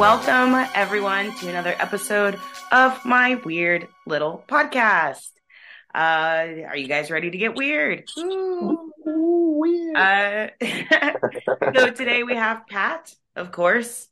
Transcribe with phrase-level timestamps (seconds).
[0.00, 2.40] welcome everyone to another episode
[2.72, 5.28] of my weird little podcast.
[5.94, 8.08] Uh, are you guys ready to get weird?
[8.18, 9.94] Ooh, weird.
[9.94, 10.48] Uh,
[11.76, 14.08] so today we have Pat, of course,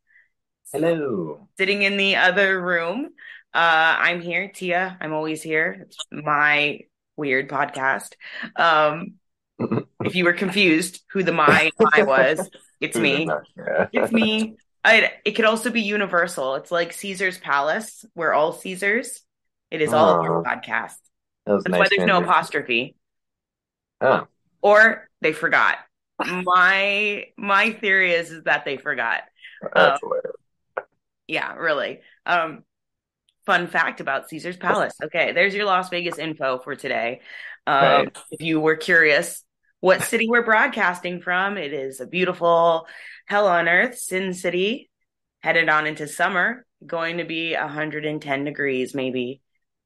[0.74, 1.48] Hello.
[1.56, 3.06] sitting in the other room.
[3.54, 4.98] Uh, I'm here, Tia.
[5.00, 5.86] I'm always here.
[5.86, 6.80] It's my
[7.16, 8.12] weird podcast.
[8.56, 9.14] Um,
[10.04, 12.46] if you were confused who the my my was,
[12.78, 13.26] it's me.
[13.56, 13.86] Yeah.
[13.90, 14.58] It's me.
[14.84, 16.54] I, it could also be universal.
[16.54, 18.04] It's like Caesar's Palace.
[18.14, 19.22] We're all Caesars.
[19.70, 20.42] It is all of our Oh.
[20.44, 20.94] podcast.
[21.46, 22.94] That That's nice why there's no apostrophe.
[24.00, 24.26] Oh,
[24.62, 25.78] Or they forgot.
[26.24, 29.22] My my theory is, is that they forgot.
[29.74, 30.32] that's hilarious.
[31.26, 32.00] Yeah, really.
[32.26, 32.64] Um,
[33.46, 34.94] fun fact about Caesar's Palace.
[35.04, 37.20] Okay, there's your Las Vegas info for today.
[37.66, 38.18] Um, Right.
[38.30, 39.44] if you were curious
[39.80, 42.86] what city we're broadcasting from, it is a beautiful
[43.28, 44.90] hell on earth, Sin City,
[45.40, 49.40] headed on into summer, going to be 110 degrees, maybe.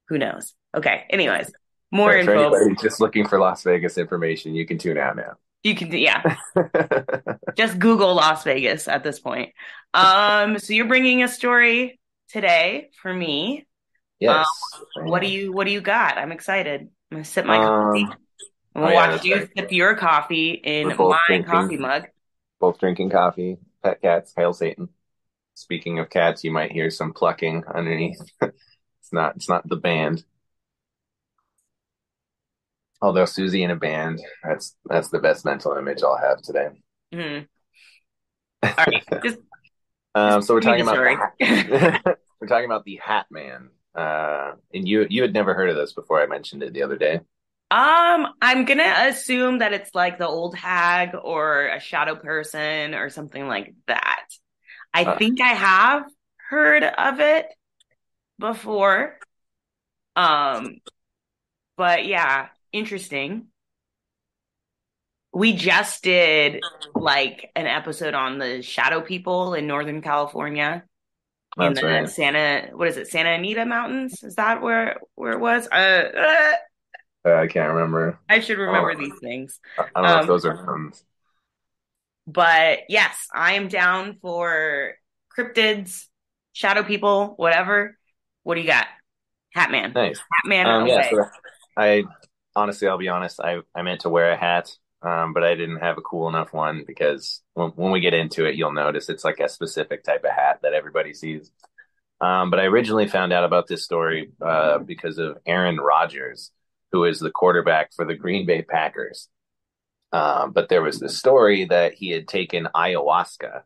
[0.08, 0.54] Who knows?
[0.76, 1.50] Okay, anyways,
[1.90, 2.74] more For info.
[2.82, 5.34] just looking for Las Vegas information, you can tune out now.
[5.62, 6.36] You can, yeah,
[7.56, 9.52] just Google Las Vegas at this point.
[9.94, 13.66] Um, so you're bringing a story today for me.
[14.18, 14.46] yes.
[14.96, 16.18] What do you What do you got?
[16.18, 16.80] I'm excited.
[16.82, 18.08] I'm gonna sip my Um, coffee.
[18.74, 19.48] I'm gonna oh, watch that's you right.
[19.56, 22.06] sip your coffee in my coffee mug.
[22.62, 23.58] Both drinking coffee.
[23.82, 24.32] Pet cats.
[24.36, 24.88] Hail Satan.
[25.54, 28.20] Speaking of cats, you might hear some plucking underneath.
[28.40, 29.34] it's not.
[29.34, 30.24] It's not the band.
[33.02, 36.68] Although Susie in a band, that's that's the best mental image I'll have today.
[37.12, 37.48] Mhm.
[38.62, 39.38] All right, just
[40.14, 40.98] Um, so we're talking about
[42.40, 43.70] we're talking about the Hat Man.
[43.92, 46.96] Uh, and you you had never heard of this before I mentioned it the other
[46.96, 47.22] day.
[47.72, 53.08] Um, I'm gonna assume that it's like the old hag or a shadow person or
[53.08, 54.26] something like that.
[54.92, 55.16] I Uh.
[55.16, 56.04] think I have
[56.50, 57.46] heard of it
[58.38, 59.18] before.
[60.16, 60.82] Um,
[61.78, 63.46] but yeah, interesting.
[65.32, 66.60] We just did
[66.94, 70.84] like an episode on the shadow people in Northern California
[71.58, 72.08] in the right.
[72.08, 74.22] Santa, what is it, Santa Anita Mountains?
[74.22, 75.68] Is that where where it was?
[75.68, 76.52] Uh, uh
[77.24, 78.18] Uh, I can't remember.
[78.28, 78.98] I should remember Oh.
[78.98, 79.60] these things.
[79.78, 81.04] I don't know Um, if those are mountains.
[82.26, 84.94] But yes, I am down for
[85.36, 86.06] cryptids,
[86.52, 87.98] shadow people, whatever.
[88.42, 88.86] What do you got?
[89.56, 89.94] Hatman.
[89.94, 90.20] Nice.
[90.46, 91.10] Hatman Um, yeah.
[91.10, 91.24] So
[91.76, 92.04] I
[92.56, 93.40] honestly, I'll be honest.
[93.40, 94.70] I I meant to wear a hat,
[95.02, 98.46] um, but I didn't have a cool enough one because when when we get into
[98.46, 101.50] it, you'll notice it's like a specific type of hat that everybody sees.
[102.20, 106.52] Um, but I originally found out about this story uh, because of Aaron Rodgers,
[106.92, 109.28] who is the quarterback for the Green Bay Packers.
[110.12, 113.62] Um, but there was this story that he had taken ayahuasca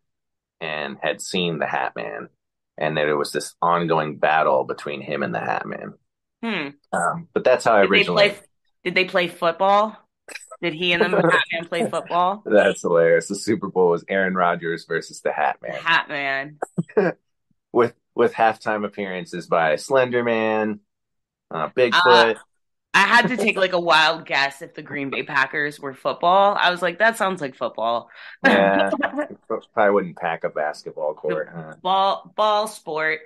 [0.60, 2.28] and had seen the Hat Man,
[2.78, 5.94] and that there was this ongoing battle between him and the Hat Man.
[6.42, 6.68] Hmm.
[6.96, 8.28] Um, but that's how I Did they originally.
[8.30, 8.38] play
[8.84, 9.96] did they play football?
[10.62, 12.44] Did he and the Hat Man play football?
[12.46, 13.26] That's hilarious.
[13.26, 16.58] The Super Bowl was Aaron Rodgers versus the Hat Man, Hat Man.
[17.72, 20.78] with with halftime appearances by Slender Man,
[21.50, 22.36] uh, Bigfoot.
[22.96, 26.56] I had to take like a wild guess if the Green Bay Packers were football.
[26.58, 28.08] I was like, that sounds like football.
[28.42, 28.88] yeah,
[29.74, 31.50] probably wouldn't pack a basketball court.
[31.54, 31.74] Huh?
[31.82, 33.20] ball ball sport.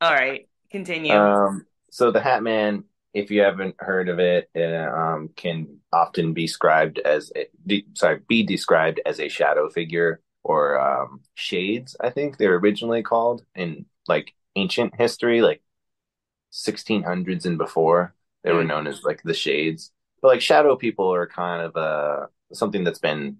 [0.00, 1.14] All right, continue.
[1.14, 2.82] Um, so the Hat Man,
[3.14, 7.86] if you haven't heard of it, uh, um, can often be described as a, de-
[7.94, 11.96] sorry, be described as a shadow figure or um, shades.
[12.00, 15.62] I think they're originally called in like ancient history, like
[16.50, 18.14] 1600s and before.
[18.44, 18.68] They were Mm.
[18.68, 19.92] known as like the shades,
[20.22, 23.38] but like shadow people are kind of uh something that's been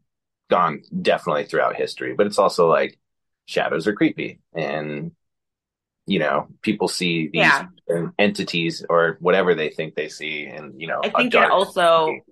[0.50, 2.14] gone definitely throughout history.
[2.14, 2.98] But it's also like
[3.46, 5.12] shadows are creepy and
[6.06, 7.68] you know people see these Yeah.
[8.18, 12.24] entities or whatever they think they see and you know i think it also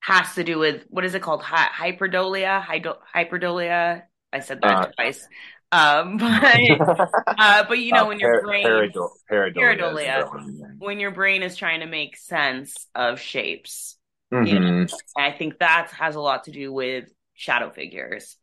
[0.00, 1.42] has to do with what is it called?
[1.42, 2.62] Hy- hyperdolia?
[2.62, 4.02] Hydo- hyperdolia?
[4.32, 5.26] I said that Uh, twice.
[5.74, 6.30] Um, but
[7.38, 11.80] uh, but you know Uh, when your brain pareido- pareidolia when your brain is trying
[11.80, 13.96] to make sense of shapes,
[14.32, 14.88] Mhm.
[15.16, 18.36] I think that has a lot to do with shadow figures.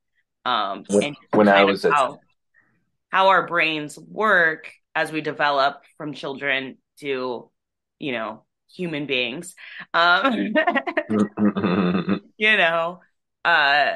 [0.46, 2.20] Um, When- when I was how,
[3.12, 7.50] how our brains work as we develop from children to,
[8.00, 8.44] you know,
[8.74, 9.56] human beings.
[9.94, 10.54] Um,
[12.38, 13.02] you know,
[13.46, 13.94] uh,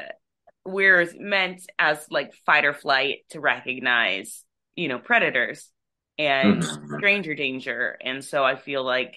[0.66, 4.44] we're meant as like fight or flight to recognize,
[4.76, 5.70] you know, predators
[6.18, 6.96] and Mhm.
[6.96, 7.96] stranger danger.
[8.02, 9.16] And so I feel like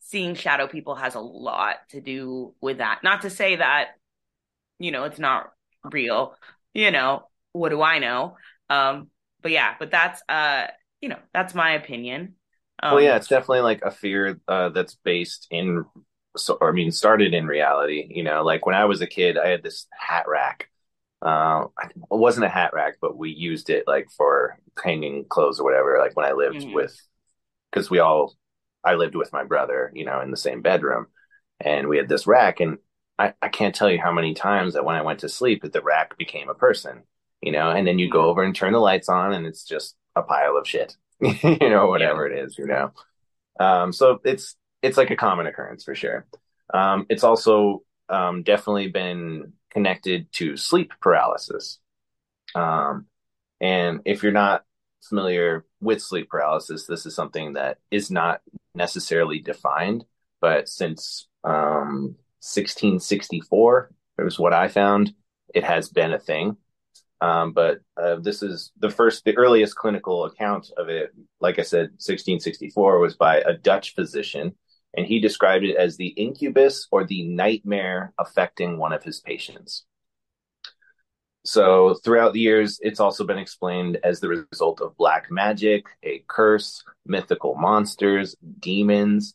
[0.00, 3.00] seeing shadow people has a lot to do with that.
[3.02, 3.90] Not to say that,
[4.78, 5.52] you know, it's not
[5.84, 6.36] real,
[6.74, 8.36] you know, what do I know?
[8.70, 9.10] Um,
[9.42, 10.66] but yeah, but that's uh,
[11.00, 12.34] you know, that's my opinion.
[12.82, 15.84] Um, well, yeah, it's definitely like a fear uh, that's based in,
[16.36, 18.06] so, or I mean, started in reality.
[18.10, 20.70] You know, like when I was a kid, I had this hat rack.
[21.22, 25.64] Uh, it wasn't a hat rack, but we used it like for hanging clothes or
[25.64, 25.98] whatever.
[25.98, 26.74] Like when I lived mm-hmm.
[26.74, 26.96] with,
[27.70, 28.34] because we all,
[28.84, 31.06] I lived with my brother, you know, in the same bedroom,
[31.60, 32.78] and we had this rack, and
[33.18, 35.72] I, I can't tell you how many times that when I went to sleep, that
[35.72, 37.02] the rack became a person,
[37.40, 38.28] you know, and then you go mm-hmm.
[38.28, 41.88] over and turn the lights on, and it's just a pile of shit, you know,
[41.88, 42.36] whatever yeah.
[42.36, 42.92] it is, you know.
[43.58, 46.26] Um, so it's it's like a common occurrence for sure.
[46.72, 51.80] Um, it's also um, definitely been connected to sleep paralysis.
[52.54, 53.08] Um,
[53.60, 54.64] and if you're not
[55.02, 58.40] familiar with sleep paralysis, this is something that is not
[58.74, 60.06] necessarily defined,
[60.40, 65.12] but since um, 1664, it was what I found,
[65.54, 66.56] it has been a thing.
[67.20, 71.10] Um, but uh, this is the first, the earliest clinical account of it.
[71.38, 74.54] Like I said, 1664 was by a Dutch physician,
[74.96, 79.84] and he described it as the incubus or the nightmare affecting one of his patients.
[81.44, 86.24] So, throughout the years, it's also been explained as the result of black magic, a
[86.26, 89.34] curse, mythical monsters, demons.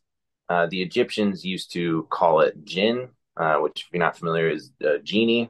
[0.50, 4.72] Uh, the Egyptians used to call it jinn, uh, which, if you're not familiar, is
[4.86, 5.50] uh, genie.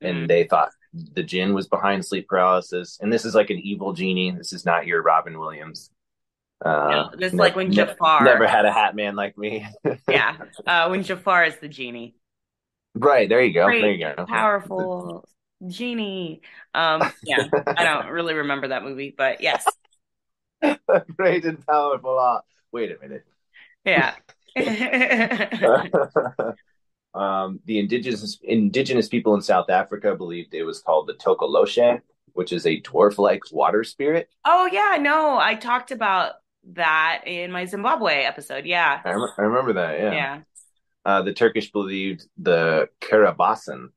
[0.00, 0.28] And mm.
[0.28, 4.30] they thought the jinn was behind sleep paralysis, and this is like an evil genie.
[4.30, 5.90] This is not your Robin Williams.
[6.64, 9.66] Uh, this is like when Jafar never had a hat man like me.
[10.08, 10.36] yeah,
[10.66, 12.16] uh, when Jafar is the genie.
[12.94, 13.66] Right there, you go.
[13.66, 14.24] Great, there you go.
[14.26, 15.28] Powerful
[15.66, 16.40] genie.
[16.74, 19.66] Um, yeah, I don't really remember that movie, but yes.
[21.16, 22.18] Great and powerful.
[22.18, 22.40] Uh,
[22.72, 23.24] wait a minute.
[23.84, 24.14] Yeah.
[27.16, 32.00] Um, the indigenous indigenous people in South Africa believed it was called the Tokoloshe,
[32.34, 34.28] which is a dwarf-like water spirit.
[34.44, 36.34] Oh yeah, no, I talked about
[36.72, 38.66] that in my Zimbabwe episode.
[38.66, 39.98] Yeah, I, rem- I remember that.
[39.98, 40.40] Yeah, yeah.
[41.04, 43.88] Uh, the Turkish believed the Karabasan,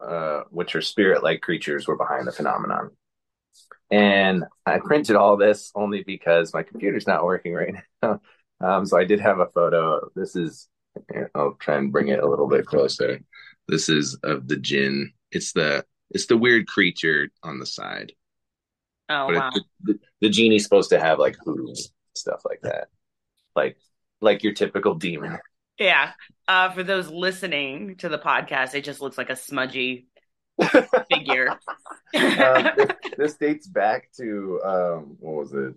[0.00, 2.90] uh, which are spirit-like creatures, were behind the phenomenon.
[3.90, 8.20] And I printed all this only because my computer's not working right now.
[8.60, 10.10] Um, so I did have a photo.
[10.14, 10.68] This is
[11.34, 13.20] I'll try and bring it a little bit closer.
[13.66, 15.12] This is of the jinn.
[15.30, 18.12] It's the it's the weird creature on the side.
[19.08, 19.50] Oh but wow!
[19.54, 22.88] It, the, the, genie's supposed to have like hooves, stuff like that,
[23.54, 23.76] like
[24.20, 25.38] like your typical demon.
[25.78, 26.12] Yeah.
[26.46, 30.08] Uh, for those listening to the podcast, it just looks like a smudgy
[31.10, 31.50] figure.
[32.14, 35.74] uh, this, this, dates back to um, what was it?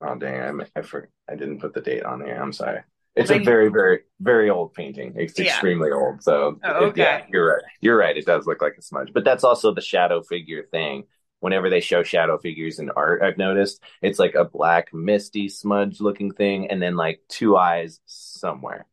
[0.00, 0.60] Oh dang!
[0.60, 2.42] I I, for, I didn't put the date on there.
[2.42, 2.80] I'm sorry.
[3.14, 5.14] It's a very, very, very old painting.
[5.16, 5.46] It's yeah.
[5.46, 6.22] extremely old.
[6.22, 6.88] So oh, okay.
[6.88, 7.62] It, yeah, you're right.
[7.80, 8.16] You're right.
[8.16, 11.04] It does look like a smudge, but that's also the shadow figure thing.
[11.42, 16.00] Whenever they show shadow figures in art, I've noticed it's like a black, misty, smudge
[16.00, 18.86] looking thing, and then like two eyes somewhere.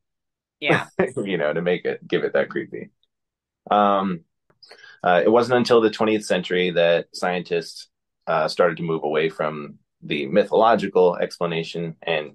[0.59, 2.89] Yeah, you know, to make it give it that creepy.
[3.69, 4.21] Um,
[5.03, 7.87] uh, it wasn't until the 20th century that scientists
[8.25, 12.31] uh, started to move away from the mythological explanation and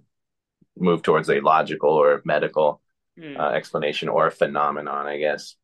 [0.79, 2.81] move towards a logical or medical
[3.19, 3.37] mm.
[3.37, 5.57] uh, explanation or phenomenon, I guess.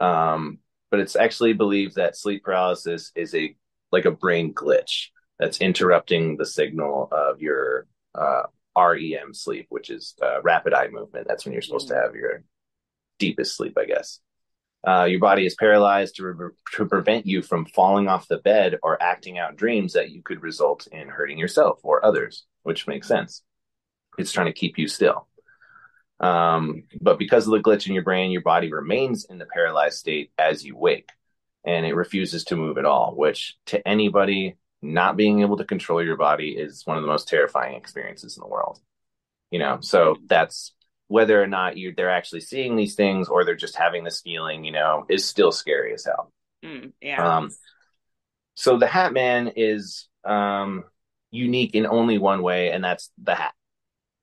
[0.00, 0.58] Um,
[0.92, 3.56] but it's actually believed that sleep paralysis is a
[3.90, 5.06] like a brain glitch
[5.38, 8.42] that's interrupting the signal of your uh,
[8.76, 11.26] REM sleep, which is uh, rapid eye movement.
[11.26, 11.94] That's when you're supposed mm.
[11.94, 12.44] to have your
[13.18, 14.20] deepest sleep, I guess.
[14.86, 18.78] Uh, your body is paralyzed to, re- to prevent you from falling off the bed
[18.82, 23.08] or acting out dreams that you could result in hurting yourself or others, which makes
[23.08, 23.42] sense.
[24.18, 25.26] It's trying to keep you still.
[26.20, 29.98] Um, but because of the glitch in your brain, your body remains in the paralyzed
[29.98, 31.10] state as you wake
[31.64, 36.02] and it refuses to move at all, which to anybody, not being able to control
[36.02, 38.80] your body is one of the most terrifying experiences in the world.
[39.50, 40.72] You know, so that's
[41.08, 44.64] whether or not you they're actually seeing these things or they're just having this feeling,
[44.64, 46.32] you know, is still scary as hell.
[46.64, 47.36] Mm, yeah.
[47.36, 47.50] Um,
[48.54, 50.84] so the Hat Man is um,
[51.30, 53.54] unique in only one way, and that's the hat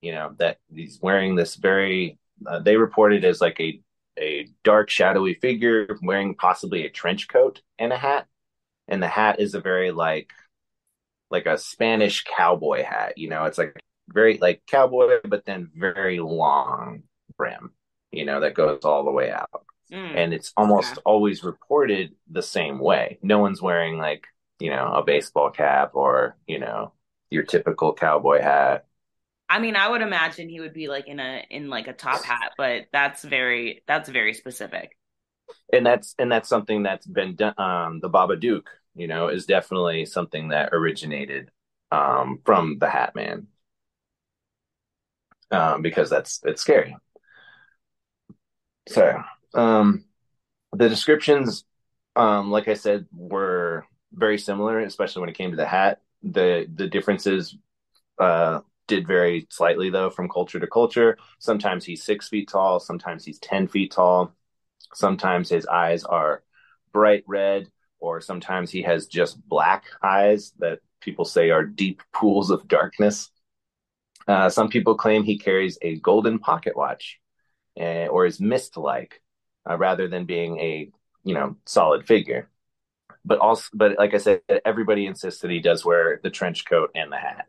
[0.01, 3.81] you know that he's wearing this very uh, they reported as like a
[4.17, 8.27] a dark shadowy figure wearing possibly a trench coat and a hat.
[8.89, 10.31] And the hat is a very like
[11.29, 16.19] like a spanish cowboy hat you know it's like very like cowboy but then very
[16.19, 17.03] long
[17.37, 17.71] brim
[18.11, 19.65] you know that goes all the way out.
[19.91, 21.01] Mm, and it's almost yeah.
[21.05, 23.17] always reported the same way.
[23.21, 24.27] No one's wearing like
[24.59, 26.93] you know a baseball cap or you know
[27.29, 28.85] your typical cowboy hat
[29.49, 32.23] I mean, I would imagine he would be like in a in like a top
[32.23, 34.95] hat, but that's very that's very specific.
[35.73, 37.55] And that's and that's something that's been done.
[37.57, 38.67] Um, the Babadook
[38.99, 41.51] you know, is definitely something that originated
[41.89, 43.47] um, from the Hat Man.
[45.51, 46.95] Um, because that's it's scary.
[48.89, 50.03] So, um,
[50.73, 51.63] the descriptions,
[52.15, 56.01] um, like I said, were very similar, especially when it came to the hat.
[56.21, 57.55] The the differences
[58.19, 58.59] uh,
[58.89, 61.17] did vary slightly though from culture to culture.
[61.39, 64.33] Sometimes he's six feet tall, sometimes he's ten feet tall,
[64.93, 66.43] sometimes his eyes are
[66.91, 67.69] bright red,
[67.99, 73.31] or sometimes he has just black eyes that people say are deep pools of darkness.
[74.27, 77.19] Uh, some people claim he carries a golden pocket watch,
[77.79, 79.21] uh, or is mist-like,
[79.69, 80.91] uh, rather than being a
[81.23, 82.49] you know solid figure.
[83.25, 86.91] But also, but like I said, everybody insists that he does wear the trench coat
[86.95, 87.47] and the hat.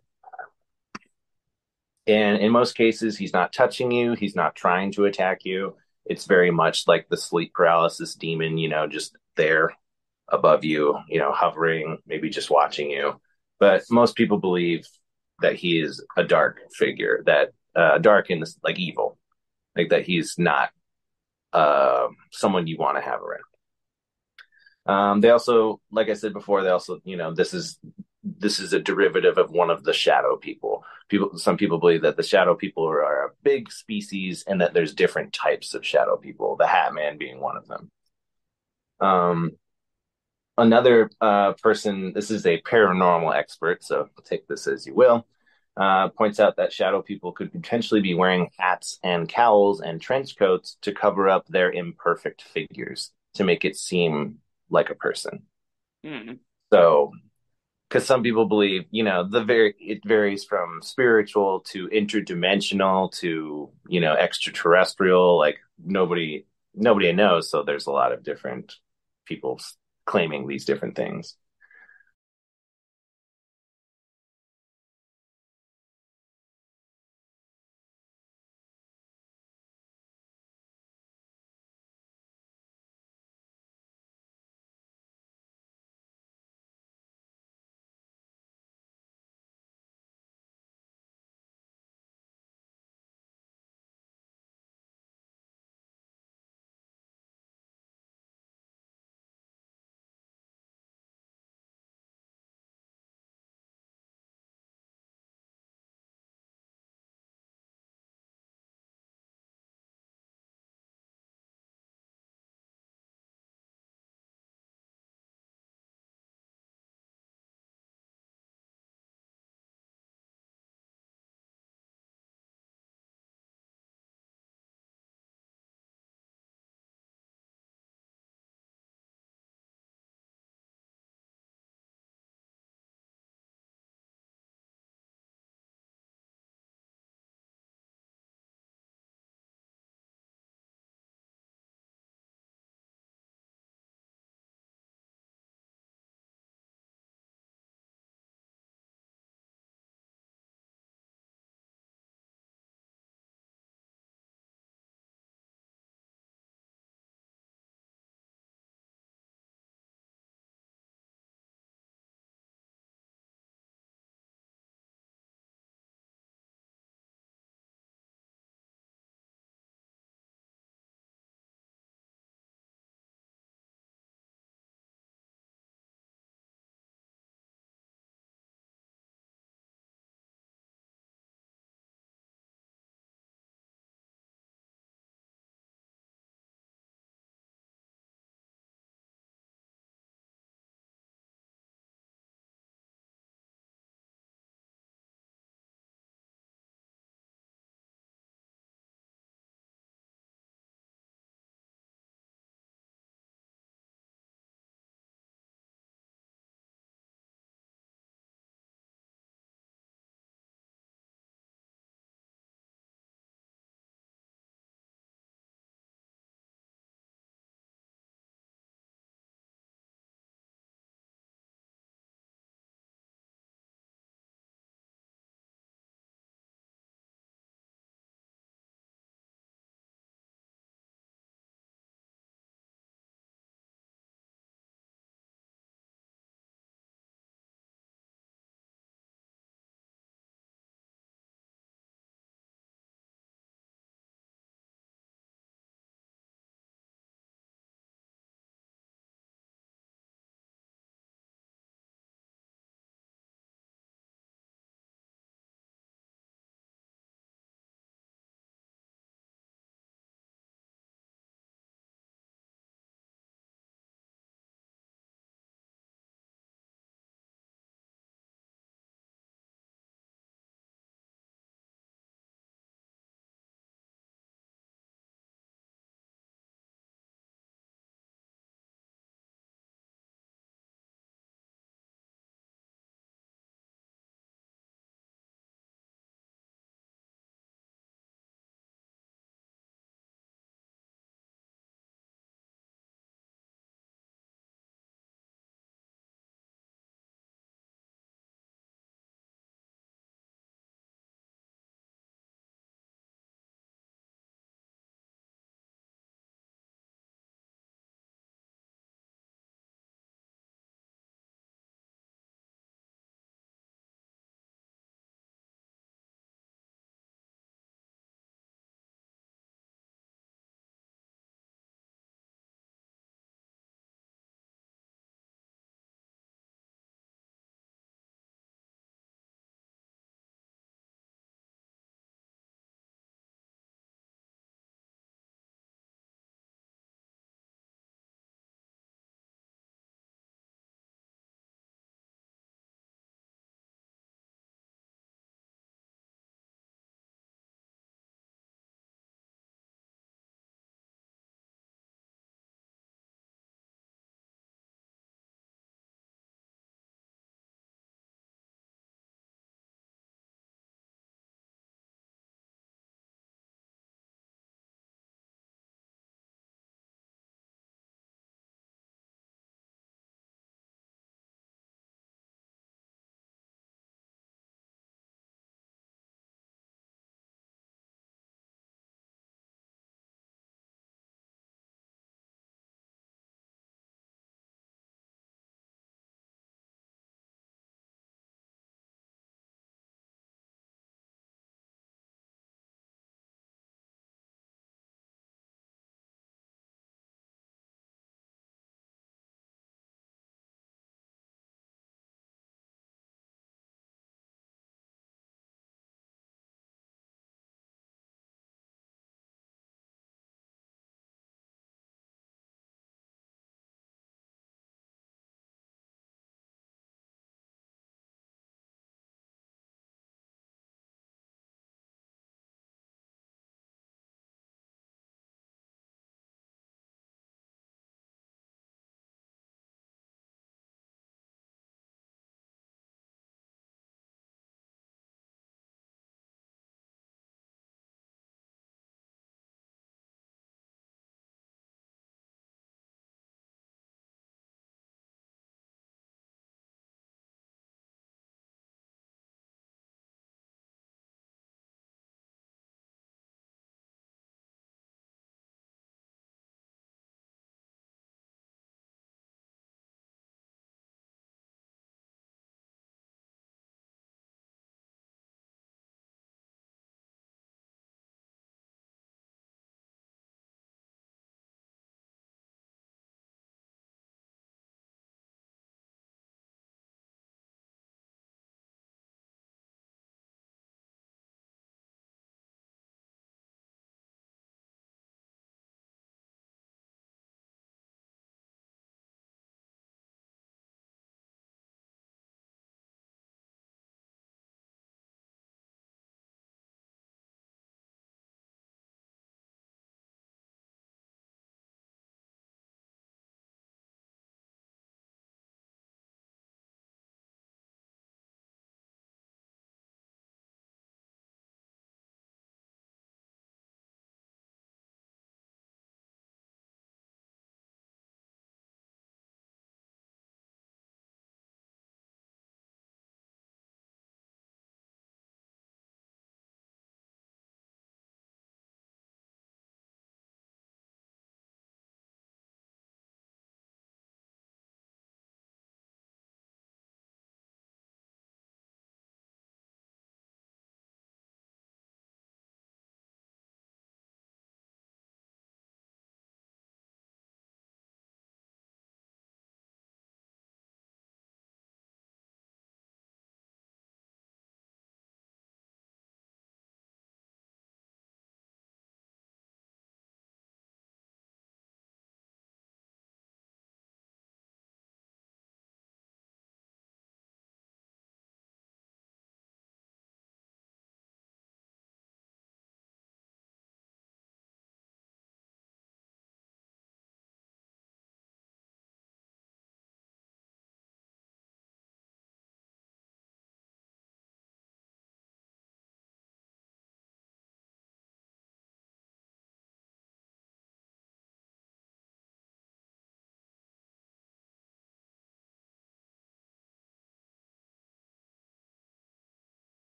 [2.10, 4.14] And in most cases, he's not touching you.
[4.14, 5.76] He's not trying to attack you.
[6.04, 9.70] It's very much like the sleep paralysis demon, you know, just there
[10.28, 13.20] above you, you know, hovering, maybe just watching you.
[13.60, 14.86] But most people believe
[15.40, 19.16] that he is a dark figure, that uh, dark and like evil,
[19.76, 20.70] like that he's not
[21.52, 23.44] uh, someone you want to have around.
[24.86, 27.78] Um, they also, like I said before, they also, you know, this is
[28.22, 30.84] this is a derivative of one of the shadow people.
[31.08, 34.74] People, some people believe that the shadow people are, are a big species, and that
[34.74, 36.56] there's different types of shadow people.
[36.56, 37.90] The Hat Man being one of them.
[39.00, 39.52] Um,
[40.58, 45.26] another uh, person, this is a paranormal expert, so take this as you will,
[45.76, 50.36] uh, points out that shadow people could potentially be wearing hats and cowls and trench
[50.36, 55.42] coats to cover up their imperfect figures to make it seem like a person.
[56.04, 56.38] Mm.
[56.72, 57.12] So,
[57.90, 63.70] because some people believe, you know, the very it varies from spiritual to interdimensional to
[63.88, 65.36] you know extraterrestrial.
[65.36, 68.74] Like nobody nobody knows, so there's a lot of different
[69.26, 69.60] people
[70.06, 71.36] claiming these different things.